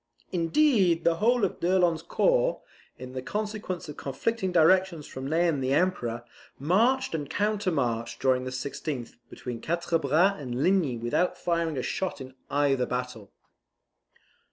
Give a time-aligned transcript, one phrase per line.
[0.31, 2.63] Indeed, the whole of d'Erlon's corps,
[2.97, 6.23] in consequence of conflicting directions from Ney and the Emperor,
[6.57, 12.19] marched and countermarched, during the 16th, between Quatre Bras and Ligny without firing a shot
[12.19, 13.31] in either battle.